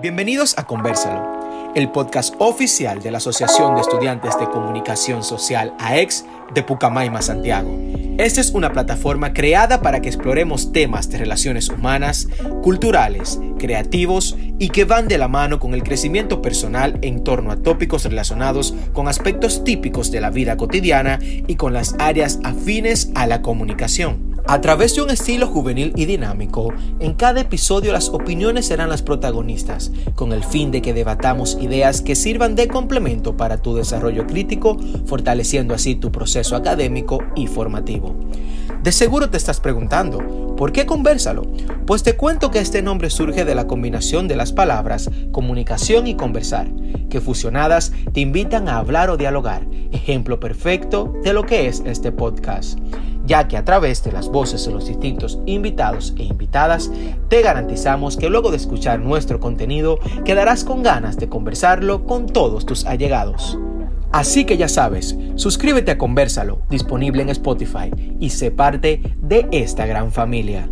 Bienvenidos 0.00 0.56
a 0.56 0.64
Conversalo, 0.64 1.72
el 1.74 1.90
podcast 1.90 2.34
oficial 2.38 3.02
de 3.02 3.10
la 3.10 3.18
Asociación 3.18 3.74
de 3.74 3.82
Estudiantes 3.82 4.38
de 4.38 4.48
Comunicación 4.48 5.22
Social 5.22 5.74
AEX 5.78 6.24
de 6.54 6.62
Pucamaima, 6.62 7.20
Santiago. 7.20 7.70
Esta 8.16 8.40
es 8.40 8.52
una 8.52 8.72
plataforma 8.72 9.34
creada 9.34 9.82
para 9.82 10.00
que 10.00 10.08
exploremos 10.08 10.72
temas 10.72 11.10
de 11.10 11.18
relaciones 11.18 11.68
humanas, 11.68 12.28
culturales, 12.62 13.40
creativos 13.58 14.38
y 14.58 14.70
que 14.70 14.84
van 14.84 15.06
de 15.06 15.18
la 15.18 15.28
mano 15.28 15.60
con 15.60 15.74
el 15.74 15.82
crecimiento 15.82 16.40
personal 16.40 16.98
en 17.02 17.22
torno 17.22 17.52
a 17.52 17.56
tópicos 17.56 18.04
relacionados 18.04 18.74
con 18.94 19.06
aspectos 19.06 19.64
típicos 19.64 20.10
de 20.10 20.22
la 20.22 20.30
vida 20.30 20.56
cotidiana 20.56 21.18
y 21.20 21.56
con 21.56 21.74
las 21.74 21.94
áreas 21.98 22.40
afines 22.42 23.10
a 23.14 23.26
la 23.26 23.42
comunicación. 23.42 24.29
A 24.46 24.60
través 24.60 24.94
de 24.94 25.02
un 25.02 25.10
estilo 25.10 25.46
juvenil 25.46 25.92
y 25.94 26.06
dinámico, 26.06 26.72
en 26.98 27.14
cada 27.14 27.40
episodio 27.40 27.92
las 27.92 28.08
opiniones 28.08 28.66
serán 28.66 28.88
las 28.88 29.02
protagonistas, 29.02 29.92
con 30.14 30.32
el 30.32 30.42
fin 30.44 30.70
de 30.70 30.82
que 30.82 30.92
debatamos 30.92 31.56
ideas 31.60 32.02
que 32.02 32.16
sirvan 32.16 32.56
de 32.56 32.68
complemento 32.68 33.36
para 33.36 33.58
tu 33.58 33.74
desarrollo 33.74 34.26
crítico, 34.26 34.76
fortaleciendo 35.06 35.74
así 35.74 35.94
tu 35.94 36.10
proceso 36.10 36.56
académico 36.56 37.18
y 37.36 37.46
formativo. 37.46 38.16
De 38.82 38.92
seguro 38.92 39.30
te 39.30 39.36
estás 39.36 39.60
preguntando, 39.60 40.56
¿por 40.56 40.72
qué 40.72 40.86
conversalo? 40.86 41.42
Pues 41.86 42.02
te 42.02 42.16
cuento 42.16 42.50
que 42.50 42.60
este 42.60 42.82
nombre 42.82 43.10
surge 43.10 43.44
de 43.44 43.54
la 43.54 43.66
combinación 43.66 44.26
de 44.26 44.36
las 44.36 44.52
palabras 44.52 45.10
comunicación 45.32 46.06
y 46.06 46.16
conversar, 46.16 46.68
que 47.08 47.20
fusionadas 47.20 47.92
te 48.12 48.20
invitan 48.20 48.68
a 48.68 48.78
hablar 48.78 49.10
o 49.10 49.16
dialogar, 49.16 49.66
ejemplo 49.92 50.40
perfecto 50.40 51.14
de 51.22 51.32
lo 51.32 51.44
que 51.44 51.68
es 51.68 51.82
este 51.84 52.10
podcast 52.10 52.78
ya 53.30 53.46
que 53.46 53.56
a 53.56 53.64
través 53.64 54.02
de 54.02 54.10
las 54.10 54.28
voces 54.28 54.66
de 54.66 54.72
los 54.72 54.88
distintos 54.88 55.38
invitados 55.46 56.14
e 56.18 56.24
invitadas 56.24 56.90
te 57.28 57.42
garantizamos 57.42 58.16
que 58.16 58.28
luego 58.28 58.50
de 58.50 58.56
escuchar 58.56 58.98
nuestro 58.98 59.38
contenido 59.38 60.00
quedarás 60.24 60.64
con 60.64 60.82
ganas 60.82 61.16
de 61.16 61.28
conversarlo 61.28 62.06
con 62.06 62.26
todos 62.26 62.66
tus 62.66 62.84
allegados. 62.86 63.56
Así 64.10 64.44
que 64.44 64.56
ya 64.56 64.66
sabes, 64.66 65.16
suscríbete 65.36 65.92
a 65.92 65.98
Conversalo, 65.98 66.62
disponible 66.68 67.22
en 67.22 67.28
Spotify, 67.28 67.92
y 68.18 68.30
sé 68.30 68.50
parte 68.50 69.00
de 69.20 69.46
esta 69.52 69.86
gran 69.86 70.10
familia. 70.10 70.68